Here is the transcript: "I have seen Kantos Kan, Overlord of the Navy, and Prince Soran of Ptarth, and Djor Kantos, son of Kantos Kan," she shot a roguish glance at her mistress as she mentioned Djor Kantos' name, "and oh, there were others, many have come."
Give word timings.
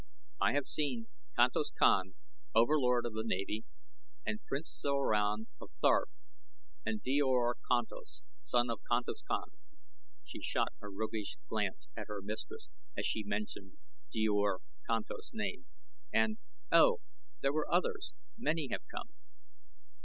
"I 0.39 0.53
have 0.53 0.65
seen 0.65 1.09
Kantos 1.37 1.69
Kan, 1.69 2.15
Overlord 2.55 3.05
of 3.05 3.13
the 3.13 3.21
Navy, 3.23 3.65
and 4.25 4.43
Prince 4.47 4.71
Soran 4.83 5.45
of 5.61 5.69
Ptarth, 5.79 6.09
and 6.83 7.03
Djor 7.03 7.53
Kantos, 7.69 8.23
son 8.41 8.71
of 8.71 8.81
Kantos 8.89 9.21
Kan," 9.21 9.51
she 10.23 10.41
shot 10.41 10.73
a 10.81 10.89
roguish 10.89 11.35
glance 11.47 11.87
at 11.95 12.07
her 12.07 12.23
mistress 12.23 12.67
as 12.97 13.05
she 13.05 13.21
mentioned 13.23 13.77
Djor 14.11 14.61
Kantos' 14.89 15.33
name, 15.35 15.67
"and 16.11 16.39
oh, 16.71 17.01
there 17.41 17.53
were 17.53 17.71
others, 17.71 18.15
many 18.35 18.69
have 18.71 18.81
come." 18.89 19.09